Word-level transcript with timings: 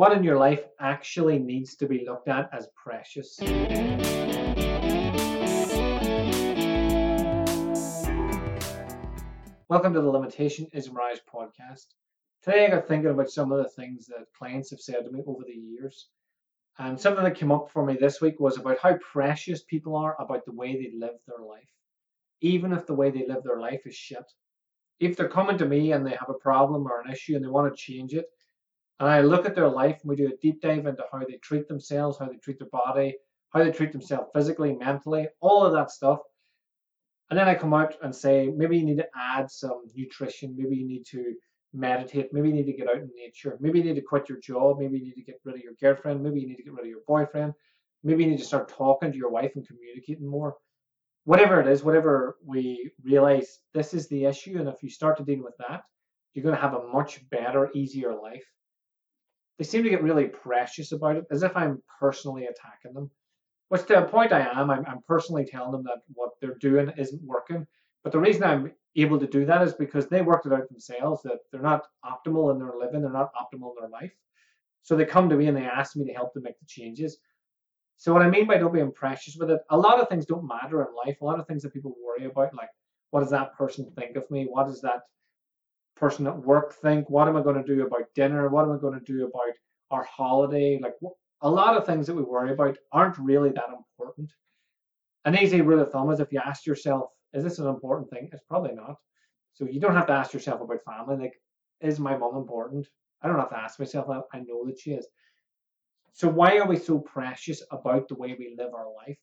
What 0.00 0.16
in 0.16 0.24
your 0.24 0.38
life 0.38 0.64
actually 0.80 1.38
needs 1.38 1.76
to 1.76 1.86
be 1.86 2.06
looked 2.06 2.28
at 2.28 2.48
as 2.54 2.68
precious? 2.74 3.38
Welcome 9.68 9.92
to 9.92 10.00
the 10.00 10.10
Limitation 10.10 10.68
is 10.72 10.90
Mirage 10.90 11.18
podcast. 11.30 11.84
Today 12.42 12.64
I 12.64 12.70
got 12.70 12.88
thinking 12.88 13.10
about 13.10 13.28
some 13.28 13.52
of 13.52 13.58
the 13.58 13.68
things 13.68 14.06
that 14.06 14.24
clients 14.38 14.70
have 14.70 14.80
said 14.80 15.04
to 15.04 15.10
me 15.10 15.22
over 15.26 15.42
the 15.46 15.52
years. 15.52 16.08
And 16.78 16.98
something 16.98 17.22
that 17.22 17.36
came 17.36 17.52
up 17.52 17.70
for 17.70 17.84
me 17.84 17.98
this 18.00 18.22
week 18.22 18.40
was 18.40 18.56
about 18.56 18.78
how 18.78 18.96
precious 19.12 19.64
people 19.64 19.94
are 19.96 20.16
about 20.18 20.46
the 20.46 20.54
way 20.54 20.76
they 20.76 20.92
live 20.98 21.18
their 21.28 21.44
life. 21.46 21.68
Even 22.40 22.72
if 22.72 22.86
the 22.86 22.94
way 22.94 23.10
they 23.10 23.26
live 23.26 23.42
their 23.44 23.60
life 23.60 23.82
is 23.84 23.96
shit. 23.96 24.24
If 24.98 25.18
they're 25.18 25.28
coming 25.28 25.58
to 25.58 25.66
me 25.66 25.92
and 25.92 26.06
they 26.06 26.16
have 26.18 26.30
a 26.30 26.42
problem 26.42 26.86
or 26.86 27.02
an 27.02 27.12
issue 27.12 27.36
and 27.36 27.44
they 27.44 27.50
want 27.50 27.70
to 27.70 27.76
change 27.78 28.14
it, 28.14 28.24
and 29.00 29.08
I 29.08 29.22
look 29.22 29.46
at 29.46 29.54
their 29.54 29.68
life 29.68 29.98
and 30.02 30.10
we 30.10 30.16
do 30.16 30.28
a 30.28 30.36
deep 30.42 30.60
dive 30.60 30.86
into 30.86 31.04
how 31.10 31.20
they 31.20 31.38
treat 31.42 31.66
themselves, 31.66 32.18
how 32.18 32.26
they 32.26 32.36
treat 32.36 32.58
their 32.58 32.68
body, 32.68 33.16
how 33.48 33.64
they 33.64 33.72
treat 33.72 33.92
themselves 33.92 34.28
physically, 34.34 34.74
mentally, 34.74 35.26
all 35.40 35.64
of 35.64 35.72
that 35.72 35.90
stuff. 35.90 36.20
And 37.30 37.38
then 37.38 37.48
I 37.48 37.54
come 37.54 37.72
out 37.72 37.94
and 38.02 38.14
say, 38.14 38.52
maybe 38.54 38.76
you 38.76 38.84
need 38.84 38.98
to 38.98 39.08
add 39.16 39.50
some 39.50 39.84
nutrition, 39.96 40.54
maybe 40.54 40.76
you 40.76 40.86
need 40.86 41.06
to 41.06 41.34
meditate, 41.72 42.32
maybe 42.32 42.48
you 42.48 42.54
need 42.54 42.66
to 42.66 42.74
get 42.74 42.88
out 42.88 42.96
in 42.96 43.10
nature, 43.16 43.56
maybe 43.58 43.78
you 43.78 43.86
need 43.86 43.94
to 43.94 44.02
quit 44.02 44.28
your 44.28 44.38
job, 44.38 44.78
maybe 44.78 44.98
you 44.98 45.04
need 45.04 45.14
to 45.14 45.22
get 45.22 45.40
rid 45.44 45.54
of 45.54 45.62
your 45.62 45.74
girlfriend, 45.80 46.22
maybe 46.22 46.40
you 46.40 46.48
need 46.48 46.56
to 46.56 46.62
get 46.62 46.74
rid 46.74 46.84
of 46.84 46.90
your 46.90 47.00
boyfriend, 47.08 47.54
maybe 48.04 48.24
you 48.24 48.30
need 48.30 48.38
to 48.38 48.44
start 48.44 48.68
talking 48.68 49.10
to 49.10 49.16
your 49.16 49.30
wife 49.30 49.52
and 49.54 49.66
communicating 49.66 50.26
more. 50.26 50.56
Whatever 51.24 51.60
it 51.60 51.68
is, 51.68 51.82
whatever 51.82 52.36
we 52.44 52.90
realize 53.02 53.60
this 53.72 53.94
is 53.94 54.08
the 54.08 54.24
issue, 54.24 54.58
and 54.58 54.68
if 54.68 54.82
you 54.82 54.90
start 54.90 55.16
to 55.18 55.24
deal 55.24 55.42
with 55.42 55.56
that, 55.58 55.84
you're 56.34 56.42
going 56.42 56.54
to 56.54 56.60
have 56.60 56.74
a 56.74 56.86
much 56.88 57.28
better, 57.30 57.70
easier 57.72 58.14
life 58.14 58.44
they 59.60 59.64
seem 59.64 59.82
to 59.82 59.90
get 59.90 60.02
really 60.02 60.24
precious 60.24 60.92
about 60.92 61.16
it, 61.16 61.26
as 61.30 61.42
if 61.42 61.54
I'm 61.54 61.82
personally 62.00 62.46
attacking 62.46 62.94
them. 62.94 63.10
Which 63.68 63.84
to 63.88 64.02
a 64.02 64.08
point 64.08 64.32
I 64.32 64.40
am, 64.40 64.70
I'm, 64.70 64.86
I'm 64.86 65.02
personally 65.06 65.44
telling 65.44 65.72
them 65.72 65.82
that 65.82 65.98
what 66.14 66.30
they're 66.40 66.56
doing 66.56 66.90
isn't 66.96 67.22
working. 67.22 67.66
But 68.02 68.12
the 68.12 68.20
reason 68.20 68.42
I'm 68.42 68.72
able 68.96 69.18
to 69.20 69.26
do 69.26 69.44
that 69.44 69.60
is 69.60 69.74
because 69.74 70.08
they 70.08 70.22
worked 70.22 70.46
it 70.46 70.54
out 70.54 70.66
themselves 70.70 71.20
that 71.24 71.40
they're 71.52 71.60
not 71.60 71.86
optimal 72.06 72.50
in 72.52 72.58
their 72.58 72.72
living, 72.74 73.02
they're 73.02 73.12
not 73.12 73.34
optimal 73.34 73.74
in 73.76 73.82
their 73.82 73.90
life. 73.90 74.12
So 74.80 74.96
they 74.96 75.04
come 75.04 75.28
to 75.28 75.36
me 75.36 75.48
and 75.48 75.56
they 75.56 75.66
ask 75.66 75.94
me 75.94 76.06
to 76.06 76.14
help 76.14 76.32
them 76.32 76.44
make 76.44 76.58
the 76.58 76.64
changes. 76.66 77.18
So 77.98 78.14
what 78.14 78.22
I 78.22 78.30
mean 78.30 78.46
by 78.46 78.56
don't 78.56 78.72
being 78.72 78.90
precious 78.90 79.36
with 79.38 79.50
it, 79.50 79.60
a 79.68 79.76
lot 79.76 80.00
of 80.00 80.08
things 80.08 80.24
don't 80.24 80.48
matter 80.48 80.80
in 80.80 80.88
life. 81.06 81.20
A 81.20 81.24
lot 81.26 81.38
of 81.38 81.46
things 81.46 81.62
that 81.64 81.74
people 81.74 81.94
worry 82.02 82.24
about, 82.24 82.54
like 82.54 82.70
what 83.10 83.20
does 83.20 83.30
that 83.32 83.54
person 83.58 83.92
think 83.94 84.16
of 84.16 84.24
me? 84.30 84.46
What 84.48 84.68
does 84.68 84.80
that 84.80 85.02
person 85.96 86.26
at 86.26 86.38
work 86.38 86.74
think? 86.74 87.08
What 87.10 87.28
am 87.28 87.36
I 87.36 87.42
going 87.42 87.62
to 87.62 87.74
do 87.74 87.86
about 87.86 88.12
dinner? 88.14 88.48
What 88.48 88.64
am 88.64 88.72
I 88.72 88.78
going 88.78 88.98
to 88.98 89.04
do 89.04 89.26
about 89.26 89.54
our 89.90 90.04
holiday? 90.04 90.78
Like 90.82 90.94
a 91.42 91.50
lot 91.50 91.76
of 91.76 91.86
things 91.86 92.06
that 92.06 92.14
we 92.14 92.22
worry 92.22 92.52
about 92.52 92.76
aren't 92.92 93.18
really 93.18 93.50
that 93.50 93.68
important. 93.76 94.30
An 95.24 95.38
easy 95.38 95.60
rule 95.60 95.80
of 95.80 95.92
thumb 95.92 96.10
is 96.10 96.20
if 96.20 96.32
you 96.32 96.40
ask 96.44 96.66
yourself, 96.66 97.10
is 97.32 97.44
this 97.44 97.58
an 97.58 97.66
important 97.66 98.10
thing? 98.10 98.28
It's 98.32 98.42
probably 98.48 98.72
not. 98.72 98.96
So 99.52 99.66
you 99.66 99.80
don't 99.80 99.94
have 99.94 100.06
to 100.06 100.12
ask 100.12 100.32
yourself 100.32 100.60
about 100.60 100.82
family. 100.82 101.16
Like, 101.16 101.34
is 101.80 101.98
my 101.98 102.16
mom 102.16 102.36
important? 102.36 102.86
I 103.22 103.28
don't 103.28 103.38
have 103.38 103.50
to 103.50 103.58
ask 103.58 103.78
myself. 103.78 104.06
I 104.32 104.38
know 104.38 104.64
that 104.66 104.78
she 104.78 104.92
is. 104.92 105.06
So 106.12 106.28
why 106.28 106.58
are 106.58 106.66
we 106.66 106.76
so 106.76 106.98
precious 106.98 107.62
about 107.70 108.08
the 108.08 108.14
way 108.14 108.34
we 108.38 108.54
live 108.56 108.74
our 108.74 108.86
life? 109.06 109.18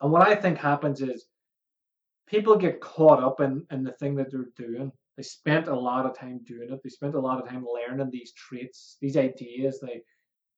And 0.00 0.10
what 0.10 0.26
I 0.26 0.34
think 0.34 0.58
happens 0.58 1.00
is 1.00 1.26
people 2.30 2.56
get 2.56 2.80
caught 2.80 3.22
up 3.22 3.40
in, 3.40 3.66
in 3.72 3.82
the 3.82 3.92
thing 3.92 4.14
that 4.14 4.30
they're 4.30 4.50
doing. 4.56 4.92
They 5.16 5.22
spent 5.24 5.66
a 5.66 5.74
lot 5.74 6.06
of 6.06 6.16
time 6.16 6.40
doing 6.46 6.68
it. 6.70 6.80
They 6.82 6.88
spent 6.88 7.16
a 7.16 7.20
lot 7.20 7.42
of 7.42 7.48
time 7.48 7.66
learning 7.66 8.10
these 8.10 8.32
traits, 8.34 8.96
these 9.00 9.16
ideas. 9.16 9.80
They 9.80 10.02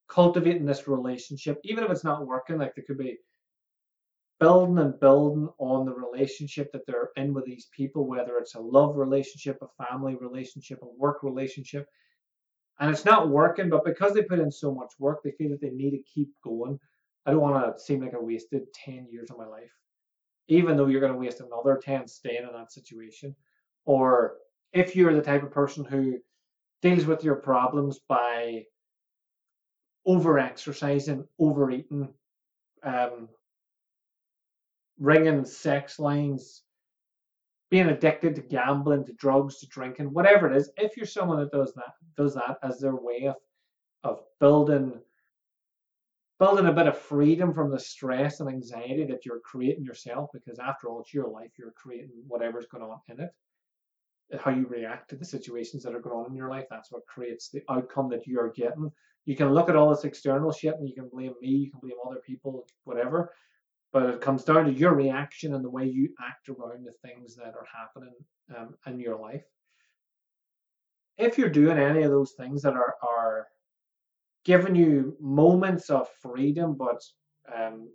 cultivating 0.09 0.67
this 0.67 0.87
relationship, 0.87 1.59
even 1.65 1.83
if 1.83 1.91
it's 1.91 2.05
not 2.05 2.27
working. 2.27 2.59
Like 2.59 2.75
they 2.75 2.83
could 2.83 2.99
be 2.99 3.17
building 4.39 4.79
and 4.79 5.01
building 5.01 5.49
on 5.59 5.87
the 5.87 5.95
relationship 5.95 6.71
that 6.73 6.87
they're 6.87 7.11
in 7.17 7.33
with 7.33 7.47
these 7.47 7.69
people, 7.75 8.07
whether 8.07 8.37
it's 8.37 8.55
a 8.55 8.61
love 8.61 8.97
relationship, 8.97 9.59
a 9.63 9.85
family 9.85 10.17
relationship, 10.21 10.79
a 10.83 10.87
work 10.99 11.23
relationship, 11.23 11.87
and 12.81 12.91
it's 12.91 13.07
not 13.07 13.31
working. 13.31 13.71
But 13.71 13.85
because 13.85 14.13
they 14.13 14.23
put 14.23 14.41
in 14.41 14.53
so 14.53 14.75
much 14.75 14.93
work, 14.99 15.21
they 15.25 15.33
feel 15.33 15.51
that 15.51 15.63
they 15.63 15.71
need 15.71 15.93
to 15.93 16.03
keep 16.03 16.29
going. 16.45 16.79
I 17.25 17.31
don't 17.31 17.41
want 17.41 17.65
to 17.65 17.83
seem 17.83 18.03
like 18.03 18.15
I 18.15 18.21
wasted 18.21 18.63
ten 18.75 19.09
years 19.11 19.31
of 19.31 19.39
my 19.39 19.47
life 19.47 19.73
even 20.49 20.77
though 20.77 20.87
you're 20.87 21.01
going 21.01 21.13
to 21.13 21.19
waste 21.19 21.41
another 21.41 21.81
10 21.83 22.07
staying 22.09 22.43
in 22.43 22.53
that 22.53 22.73
situation. 22.73 23.35
Or 23.85 24.35
if 24.73 24.95
you're 24.97 25.15
the 25.15 25.23
type 25.23 25.43
of 25.43 25.51
person 25.51 25.85
who 25.85 26.19
deals 26.83 27.05
with 27.05 27.25
your 27.25 27.37
problems 27.37 28.01
by 28.09 28.65
over 30.05 30.39
exercising, 30.39 31.25
overeating, 31.39 32.09
um, 32.83 33.29
ringing 34.99 35.45
sex 35.45 35.99
lines, 35.99 36.63
being 37.71 37.89
addicted 37.89 38.35
to 38.35 38.43
gambling, 38.43 39.05
to 39.07 39.13
drugs, 39.15 39.59
to 39.61 39.67
drinking, 39.69 40.13
whatever 40.13 40.51
it 40.51 40.57
is, 40.57 40.71
if 40.77 40.97
you're 40.97 41.07
someone 41.07 41.39
that 41.39 41.53
does 41.53 41.73
that, 41.75 41.95
does 42.17 42.35
that 42.35 42.59
as 42.63 42.81
their 42.81 42.97
way 42.97 43.27
of 43.27 43.37
of 44.05 44.21
building 44.41 45.01
building 46.43 46.67
a 46.67 46.73
bit 46.73 46.89
of 46.89 46.99
freedom 46.99 47.55
from 47.55 47.71
the 47.71 47.79
stress 47.79 48.41
and 48.41 48.49
anxiety 48.49 49.05
that 49.05 49.25
you're 49.25 49.39
creating 49.45 49.85
yourself 49.85 50.29
because 50.35 50.59
after 50.59 50.89
all 50.89 51.01
it's 51.01 51.15
your 51.15 51.29
life 51.29 51.53
you're 51.57 51.71
creating 51.77 52.11
whatever's 52.27 52.67
going 52.67 52.83
on 52.83 52.99
in 53.09 53.21
it. 53.21 53.31
How 54.41 54.51
you 54.51 54.67
react 54.67 55.11
to 55.11 55.17
the 55.17 55.25
situations 55.25 55.85
that 55.85 55.95
are 55.95 56.01
going 56.01 56.17
on 56.17 56.33
in 56.33 56.37
your 56.37 56.51
life 56.51 56.65
that's 56.69 56.91
what 56.91 57.07
creates 57.07 57.49
the 57.49 57.63
outcome 57.71 58.09
that 58.09 58.27
you're 58.27 58.51
getting. 58.51 58.91
You 59.25 59.37
can 59.37 59.55
look 59.55 59.69
at 59.69 59.77
all 59.77 59.91
this 59.91 60.03
external 60.03 60.51
shit 60.51 60.75
and 60.75 60.89
you 60.89 60.97
can 60.97 61.09
blame 61.13 61.35
me 61.41 61.49
you 61.49 61.71
can 61.71 61.79
blame 61.79 61.95
other 62.05 62.21
people 62.27 62.67
whatever 62.83 63.31
but 63.93 64.07
it 64.07 64.21
comes 64.21 64.43
down 64.43 64.65
to 64.65 64.73
your 64.73 64.95
reaction 64.95 65.55
and 65.55 65.65
the 65.65 65.71
way 65.71 65.87
you 65.87 66.09
act 66.21 66.49
around 66.49 66.85
the 66.85 67.09
things 67.09 67.37
that 67.37 67.55
are 67.55 67.67
happening 67.73 68.15
um, 68.59 68.75
in 68.89 68.99
your 68.99 69.17
life. 69.17 69.45
If 71.19 71.39
you're 71.39 71.51
doing 71.51 71.79
any 71.79 72.03
of 72.03 72.11
those 72.11 72.33
things 72.33 72.63
that 72.63 72.75
are 72.75 72.97
are 73.01 73.47
giving 74.45 74.75
you 74.75 75.17
moments 75.21 75.91
of 75.91 76.09
freedom, 76.21 76.77
but 76.77 77.03
um, 77.55 77.89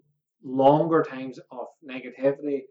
longer 0.44 1.04
times 1.04 1.40
of 1.52 1.68
negativity 1.88 2.62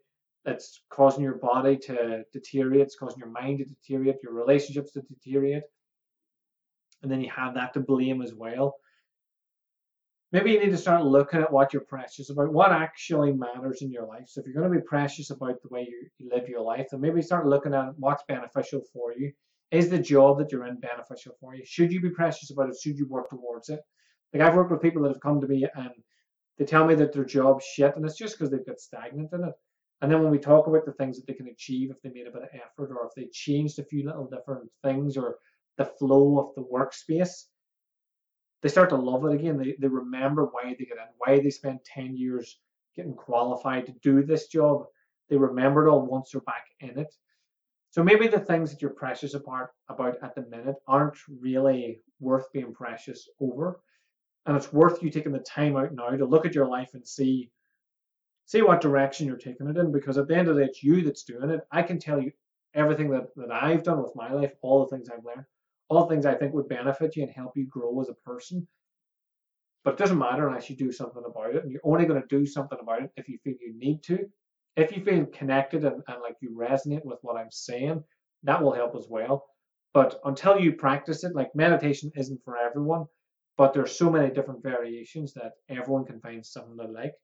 that's 0.45 0.83
causing 0.91 1.25
your 1.25 1.39
body 1.39 1.77
to 1.77 2.23
deteriorate, 2.33 2.83
it's 2.83 2.97
causing 2.97 3.19
your 3.19 3.31
mind 3.31 3.59
to 3.59 3.65
deteriorate, 3.65 4.23
your 4.23 4.33
relationships 4.33 4.93
to 4.93 5.03
deteriorate. 5.03 5.65
And 7.03 7.11
then 7.11 7.21
you 7.21 7.31
have 7.35 7.55
that 7.55 7.75
to 7.75 7.81
blame 7.81 8.23
as 8.23 8.33
well. 8.35 8.77
Maybe 10.33 10.53
you 10.53 10.61
need 10.61 10.71
to 10.71 10.77
start 10.77 11.05
looking 11.05 11.41
at 11.41 11.53
what 11.53 11.73
you're 11.73 11.83
precious 11.83 12.31
about, 12.31 12.53
what 12.53 12.73
actually 12.73 13.33
matters 13.33 13.83
in 13.83 13.91
your 13.91 14.07
life. 14.07 14.25
So 14.27 14.41
if 14.41 14.47
you're 14.47 14.61
going 14.61 14.73
to 14.73 14.79
be 14.79 14.85
precious 14.85 15.31
about 15.31 15.63
the 15.63 15.69
way 15.69 15.89
you 16.19 16.31
live 16.31 16.49
your 16.49 16.63
life, 16.63 16.89
then 16.91 17.01
maybe 17.01 17.23
start 17.23 17.47
looking 17.47 17.75
at 17.75 17.97
what's 17.99 18.25
beneficial 18.27 18.83
for 18.93 19.13
you 19.13 19.33
is 19.71 19.88
the 19.88 19.99
job 19.99 20.38
that 20.38 20.53
you're 20.53 20.66
in 20.66 20.81
beneficial 20.81 21.34
for 21.41 21.54
you? 21.54 21.65
Should 21.65 21.93
you 21.93 22.00
be 22.00 22.10
precious 22.10 22.50
about 22.50 22.71
it? 22.71 22.77
Should 22.81 22.99
you 22.99 23.06
work 23.09 23.31
towards 23.31 23.69
it? 23.69 23.81
Like 24.32 24.43
I've 24.43 24.54
worked 24.54 24.71
with 24.71 24.82
people 24.82 25.03
that 25.03 25.12
have 25.12 25.21
come 25.21 25.41
to 25.41 25.49
me 25.49 25.66
and 25.75 25.91
they 26.59 26.65
tell 26.65 26.87
me 26.87 26.94
that 26.94 27.12
their 27.12 27.25
job's 27.25 27.65
shit, 27.65 27.94
and 27.97 28.04
it's 28.04 28.16
just 28.16 28.38
because 28.38 28.50
they've 28.50 28.65
got 28.65 28.81
stagnant 28.81 29.32
in 29.32 29.44
it. 29.44 29.54
And 30.00 30.10
then 30.10 30.22
when 30.22 30.31
we 30.31 30.38
talk 30.38 30.66
about 30.66 30.84
the 30.84 30.93
things 30.93 31.16
that 31.16 31.27
they 31.27 31.34
can 31.34 31.49
achieve 31.49 31.91
if 31.91 32.00
they 32.03 32.10
made 32.10 32.27
a 32.27 32.31
bit 32.31 32.43
of 32.43 32.49
effort 32.53 32.93
or 32.94 33.06
if 33.06 33.15
they 33.15 33.28
changed 33.32 33.78
a 33.78 33.84
few 33.84 34.04
little 34.04 34.27
different 34.27 34.71
things 34.82 35.16
or 35.16 35.37
the 35.78 35.84
flow 35.84 36.38
of 36.38 36.54
the 36.54 36.62
workspace, 36.62 37.44
they 38.62 38.69
start 38.69 38.91
to 38.91 38.97
love 38.97 39.25
it 39.25 39.34
again. 39.34 39.59
They, 39.59 39.77
they 39.78 39.88
remember 39.88 40.47
why 40.47 40.65
they 40.65 40.84
get 40.84 40.98
in, 40.98 41.09
why 41.19 41.41
they 41.41 41.50
spent 41.50 41.84
10 41.84 42.16
years 42.16 42.59
getting 42.94 43.15
qualified 43.15 43.87
to 43.87 43.93
do 44.03 44.22
this 44.22 44.48
job. 44.48 44.84
They 45.28 45.37
remember 45.37 45.87
it 45.87 45.91
all 45.91 46.06
once 46.06 46.31
they're 46.31 46.41
back 46.43 46.65
in 46.81 46.98
it. 46.98 47.15
So 47.97 48.05
maybe 48.05 48.29
the 48.29 48.41
things 48.41 48.71
that 48.71 48.83
you're 48.83 48.91
precious 48.91 49.33
about 49.33 49.71
about 49.89 50.19
at 50.23 50.34
the 50.34 50.43
minute 50.43 50.77
aren't 50.87 51.17
really 51.41 52.03
worth 52.21 52.53
being 52.53 52.75
precious 52.75 53.27
over. 53.41 53.81
And 54.45 54.54
it's 54.54 54.71
worth 54.71 55.03
you 55.03 55.09
taking 55.09 55.33
the 55.33 55.39
time 55.39 55.78
out 55.78 55.95
now 55.95 56.10
to 56.10 56.27
look 56.27 56.45
at 56.45 56.54
your 56.54 56.69
life 56.69 56.91
and 56.93 57.09
see 57.09 57.51
see 58.45 58.60
what 58.60 58.83
direction 58.83 59.27
you're 59.27 59.39
taking 59.39 59.66
it 59.66 59.78
in 59.78 59.93
because 59.93 60.19
at 60.19 60.28
the 60.28 60.37
end 60.37 60.48
of 60.48 60.57
the 60.57 60.60
day 60.60 60.69
it's 60.69 60.83
you 60.83 61.01
that's 61.01 61.25
doing 61.25 61.48
it. 61.48 61.60
I 61.72 61.83
can 61.83 61.98
tell 61.98 62.21
you 62.21 62.33
everything 62.75 63.09
that, 63.13 63.34
that 63.34 63.51
I've 63.51 63.83
done 63.83 64.03
with 64.03 64.15
my 64.15 64.31
life, 64.31 64.53
all 64.60 64.84
the 64.84 64.95
things 64.95 65.09
I've 65.09 65.25
learned, 65.25 65.47
all 65.89 66.07
the 66.07 66.15
things 66.15 66.27
I 66.27 66.34
think 66.34 66.53
would 66.53 66.69
benefit 66.69 67.16
you 67.16 67.22
and 67.22 67.33
help 67.33 67.57
you 67.57 67.66
grow 67.66 67.98
as 68.03 68.10
a 68.10 68.28
person. 68.28 68.69
But 69.84 69.95
it 69.95 69.98
doesn't 70.01 70.19
matter 70.19 70.47
unless 70.48 70.69
you 70.69 70.77
do 70.77 70.93
something 70.93 71.22
about 71.27 71.54
it. 71.54 71.63
And 71.63 71.72
you're 71.72 71.81
only 71.83 72.04
going 72.04 72.21
to 72.21 72.28
do 72.28 72.45
something 72.45 72.78
about 72.78 73.04
it 73.04 73.10
if 73.16 73.27
you 73.27 73.39
feel 73.39 73.54
you 73.59 73.72
need 73.78 74.03
to 74.03 74.28
if 74.77 74.95
you 74.95 75.03
feel 75.03 75.27
connected 75.27 75.84
and, 75.84 76.03
and 76.07 76.23
like 76.23 76.37
you 76.41 76.51
resonate 76.51 77.05
with 77.05 77.19
what 77.23 77.37
I'm 77.37 77.51
saying, 77.51 78.05
that 78.45 78.63
will 78.63 78.73
help 78.73 78.95
as 78.95 79.07
well. 79.09 79.47
But 79.95 80.21
until 80.25 80.61
you 80.61 80.73
practice 80.73 81.25
it, 81.25 81.34
like 81.34 81.55
meditation 81.55 82.13
isn't 82.15 82.45
for 82.45 82.59
everyone, 82.59 83.07
but 83.57 83.73
there's 83.73 83.97
so 83.97 84.11
many 84.11 84.33
different 84.33 84.63
variations 84.63 85.33
that 85.34 85.53
everyone 85.71 86.05
can 86.05 86.21
find 86.21 86.45
something 86.45 86.77
they 86.77 86.87
like. 86.87 87.15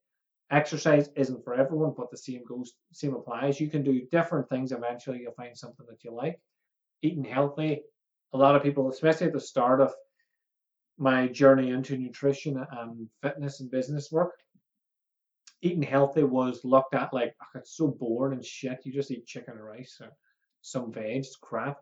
Exercise 0.51 1.11
isn't 1.17 1.45
for 1.45 1.55
everyone, 1.55 1.93
but 1.97 2.11
the 2.11 2.17
same 2.17 2.43
goes, 2.47 2.73
same 2.93 3.15
applies. 3.15 3.61
You 3.61 3.69
can 3.69 3.83
do 3.83 4.07
different 4.11 4.49
things. 4.49 4.73
Eventually, 4.73 5.21
you'll 5.21 5.33
find 5.33 5.57
something 5.57 5.87
that 5.89 6.05
you 6.05 6.13
like. 6.15 6.41
Eating 7.03 7.25
healthy. 7.25 7.83
A 8.33 8.39
lot 8.39 8.57
of 8.57 8.63
people, 8.63 8.91
especially 8.91 9.27
at 9.27 9.33
the 9.35 9.41
start 9.41 9.81
of 9.81 9.93
my 10.99 11.27
journey 11.29 11.71
into 11.71 11.97
nutrition 11.97 12.65
and 12.71 13.09
fitness 13.23 13.61
and 13.61 13.71
business 13.71 14.11
work, 14.11 14.33
eating 15.63 15.83
healthy 15.83 16.25
was 16.25 16.61
looked 16.65 16.95
at 16.95 17.15
like 17.15 17.35
oh, 17.41 17.59
it's 17.59 17.77
so 17.77 17.89
boring 17.89 18.35
and 18.35 18.45
shit. 18.45 18.81
You 18.85 18.93
just 18.93 19.11
eat 19.11 19.27
chicken 19.27 19.55
and 19.55 19.65
rice 19.65 19.99
or 20.01 20.11
some 20.61 20.93
veg, 20.93 21.19
it's 21.19 21.37
crap. 21.37 21.79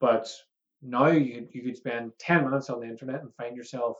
But 0.00 0.30
now 0.82 1.06
you 1.06 1.46
you 1.52 1.62
could 1.62 1.76
spend 1.76 2.12
10 2.18 2.44
minutes 2.44 2.68
on 2.68 2.80
the 2.80 2.88
internet 2.88 3.22
and 3.22 3.34
find 3.34 3.56
yourself 3.56 3.96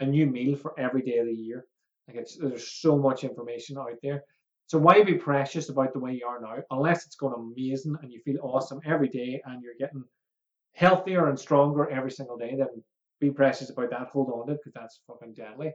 a 0.00 0.06
new 0.06 0.26
meal 0.26 0.56
for 0.56 0.78
every 0.78 1.02
day 1.02 1.18
of 1.18 1.26
the 1.26 1.34
year. 1.34 1.66
Like 2.06 2.16
it's 2.16 2.36
there's 2.36 2.80
so 2.80 2.96
much 2.96 3.24
information 3.24 3.76
out 3.78 3.98
there. 4.02 4.22
So 4.66 4.78
why 4.78 5.02
be 5.02 5.14
precious 5.14 5.70
about 5.70 5.92
the 5.92 5.98
way 5.98 6.12
you 6.12 6.26
are 6.26 6.40
now, 6.40 6.56
unless 6.70 7.06
it's 7.06 7.16
going 7.16 7.34
amazing 7.34 7.96
and 8.02 8.12
you 8.12 8.20
feel 8.20 8.36
awesome 8.42 8.80
every 8.84 9.08
day 9.08 9.40
and 9.46 9.62
you're 9.62 9.72
getting 9.78 10.04
healthier 10.74 11.28
and 11.28 11.38
stronger 11.38 11.88
every 11.88 12.10
single 12.10 12.36
day, 12.36 12.54
then 12.56 12.68
be 13.18 13.30
precious 13.30 13.70
about 13.70 13.90
that. 13.90 14.08
Hold 14.12 14.30
on 14.30 14.46
to 14.46 14.52
it 14.52 14.58
because 14.62 14.74
that's 14.74 15.00
fucking 15.06 15.32
deadly. 15.32 15.72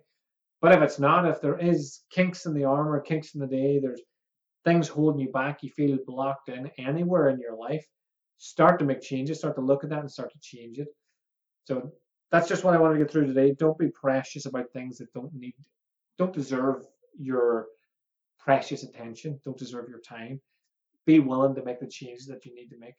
But 0.63 0.71
if 0.71 0.81
it's 0.81 0.98
not, 0.98 1.27
if 1.27 1.42
there 1.42 1.60
is 1.60 2.04
kinks 2.10 2.45
in 2.45 2.54
the 2.54 2.63
armor, 2.63 3.01
kinks 3.01 3.36
in 3.36 3.42
the 3.42 3.48
day, 3.48 3.80
there's 3.80 4.00
things 4.63 4.88
holding 4.88 5.19
you 5.19 5.30
back, 5.30 5.62
you 5.62 5.69
feel 5.69 5.98
blocked 6.07 6.48
in 6.48 6.71
anywhere 6.77 7.27
in 7.27 7.38
your 7.38 7.57
life, 7.57 7.86
start 8.38 8.80
to 8.80 8.86
make 8.86 9.01
changes, 9.01 9.39
start 9.39 9.56
to 9.56 9.62
look 9.62 9.83
at 9.83 9.89
that 9.89 10.00
and 10.00 10.10
start 10.10 10.31
to 10.31 10.39
change 10.39 10.80
it. 10.80 10.88
So 11.65 11.92
that's 12.31 12.48
just 12.48 12.63
what 12.63 12.74
I 12.74 12.80
wanted 12.80 12.98
to 12.98 13.04
get 13.04 13.12
through 13.12 13.27
today. 13.27 13.54
Don't 13.60 13.77
be 13.77 13.89
precious 13.89 14.45
about 14.45 14.71
things 14.71 15.00
that 15.00 15.12
don't 15.12 15.33
need, 15.33 15.54
don't 16.18 16.31
deserve 16.31 16.86
your 17.19 17.65
precious 18.39 18.83
attention, 18.83 19.42
don't 19.44 19.57
deserve 19.57 19.89
your 19.89 20.00
time. 20.00 20.39
Be 21.06 21.19
willing 21.19 21.56
to 21.56 21.65
make 21.65 21.81
the 21.81 21.88
changes 21.88 22.25
that 22.27 22.45
you 22.45 22.56
need 22.56 22.69
to 22.69 22.80
make. 22.80 22.95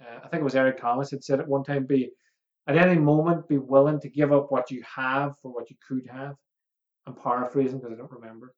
Uh, 0.00 0.18
I 0.24 0.28
think 0.28 0.42
it 0.42 0.44
was 0.44 0.54
Eric 0.54 0.80
Thomas 0.80 1.10
had 1.10 1.24
said 1.24 1.40
at 1.40 1.48
one 1.48 1.64
time, 1.64 1.84
be 1.84 2.12
at 2.68 2.76
any 2.76 2.96
moment, 2.96 3.48
be 3.48 3.58
willing 3.58 3.98
to 4.02 4.08
give 4.08 4.32
up 4.32 4.52
what 4.52 4.70
you 4.70 4.84
have 4.84 5.36
for 5.42 5.52
what 5.52 5.68
you 5.68 5.74
could 5.88 6.06
have. 6.06 6.36
I'm 7.08 7.14
paraphrasing 7.14 7.78
because 7.78 7.94
I 7.94 7.96
don't 7.96 8.10
remember. 8.10 8.54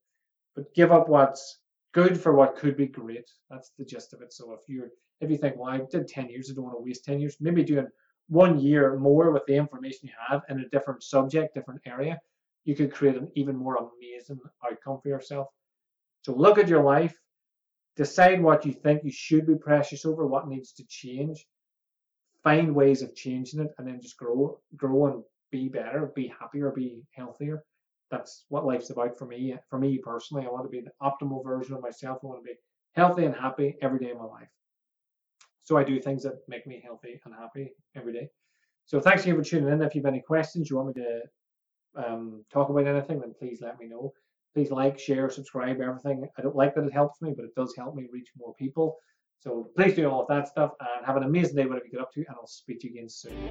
But 0.56 0.74
give 0.74 0.90
up 0.90 1.08
what's 1.08 1.60
good 1.92 2.20
for 2.20 2.34
what 2.34 2.56
could 2.56 2.76
be 2.76 2.86
great. 2.86 3.30
That's 3.48 3.70
the 3.78 3.84
gist 3.84 4.12
of 4.12 4.22
it. 4.22 4.32
So 4.32 4.52
if 4.52 4.60
you're 4.68 4.88
if 5.20 5.30
you 5.30 5.36
think, 5.36 5.56
well, 5.56 5.70
I 5.70 5.82
did 5.90 6.08
10 6.08 6.30
years, 6.30 6.50
I 6.50 6.54
don't 6.54 6.64
want 6.64 6.76
to 6.78 6.82
waste 6.82 7.04
10 7.04 7.20
years, 7.20 7.36
maybe 7.40 7.62
doing 7.62 7.86
one 8.28 8.58
year 8.58 8.96
more 8.98 9.30
with 9.30 9.44
the 9.46 9.54
information 9.54 10.08
you 10.08 10.14
have 10.28 10.42
in 10.48 10.60
a 10.60 10.68
different 10.70 11.02
subject, 11.02 11.54
different 11.54 11.82
area, 11.84 12.18
you 12.64 12.74
could 12.74 12.90
create 12.90 13.16
an 13.16 13.30
even 13.34 13.54
more 13.54 13.76
amazing 13.76 14.40
outcome 14.64 14.98
for 15.02 15.08
yourself. 15.08 15.48
So 16.22 16.34
look 16.34 16.56
at 16.56 16.68
your 16.68 16.82
life, 16.82 17.14
decide 17.96 18.42
what 18.42 18.64
you 18.64 18.72
think 18.72 19.04
you 19.04 19.12
should 19.12 19.46
be 19.46 19.56
precious 19.56 20.06
over, 20.06 20.26
what 20.26 20.48
needs 20.48 20.72
to 20.72 20.84
change, 20.88 21.46
find 22.42 22.74
ways 22.74 23.02
of 23.02 23.14
changing 23.14 23.60
it, 23.60 23.74
and 23.76 23.86
then 23.86 24.00
just 24.00 24.16
grow, 24.16 24.58
grow 24.74 25.06
and 25.08 25.22
be 25.52 25.68
better, 25.68 26.10
be 26.16 26.32
happier, 26.40 26.70
be 26.70 27.02
healthier 27.14 27.62
that's 28.10 28.44
what 28.48 28.66
life's 28.66 28.90
about 28.90 29.16
for 29.16 29.26
me. 29.26 29.56
For 29.68 29.78
me 29.78 29.98
personally, 29.98 30.46
I 30.46 30.50
want 30.50 30.64
to 30.64 30.70
be 30.70 30.80
the 30.80 30.92
optimal 31.02 31.44
version 31.44 31.74
of 31.74 31.82
myself. 31.82 32.18
I 32.22 32.26
want 32.26 32.40
to 32.40 32.44
be 32.44 32.58
healthy 32.94 33.24
and 33.24 33.34
happy 33.34 33.76
every 33.82 33.98
day 33.98 34.10
of 34.10 34.18
my 34.18 34.24
life. 34.24 34.48
So 35.60 35.76
I 35.76 35.84
do 35.84 36.00
things 36.00 36.22
that 36.24 36.40
make 36.48 36.66
me 36.66 36.82
healthy 36.84 37.20
and 37.24 37.34
happy 37.34 37.72
every 37.94 38.12
day. 38.12 38.28
So 38.86 39.00
thanks 39.00 39.22
again 39.22 39.36
for 39.36 39.44
tuning 39.44 39.72
in. 39.72 39.80
If 39.82 39.94
you 39.94 40.02
have 40.02 40.12
any 40.12 40.20
questions, 40.20 40.68
you 40.68 40.76
want 40.76 40.96
me 40.96 41.02
to 41.02 41.20
um, 41.96 42.44
talk 42.52 42.68
about 42.70 42.86
anything, 42.86 43.20
then 43.20 43.34
please 43.38 43.60
let 43.62 43.78
me 43.78 43.86
know. 43.86 44.12
Please 44.52 44.72
like, 44.72 44.98
share, 44.98 45.30
subscribe, 45.30 45.80
everything. 45.80 46.28
I 46.36 46.42
don't 46.42 46.56
like 46.56 46.74
that 46.74 46.84
it 46.84 46.92
helps 46.92 47.22
me, 47.22 47.32
but 47.36 47.44
it 47.44 47.54
does 47.54 47.72
help 47.76 47.94
me 47.94 48.08
reach 48.10 48.30
more 48.36 48.52
people. 48.54 48.96
So 49.38 49.70
please 49.76 49.94
do 49.94 50.10
all 50.10 50.22
of 50.22 50.28
that 50.28 50.48
stuff 50.48 50.72
and 50.80 51.06
have 51.06 51.16
an 51.16 51.22
amazing 51.22 51.54
day, 51.54 51.66
whatever 51.66 51.86
you 51.86 51.92
get 51.92 52.00
up 52.00 52.12
to, 52.14 52.20
and 52.20 52.28
I'll 52.30 52.48
speak 52.48 52.80
to 52.80 52.88
you 52.88 52.94
again 52.94 53.08
soon. 53.08 53.50